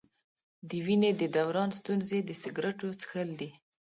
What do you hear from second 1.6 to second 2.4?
ستونزې د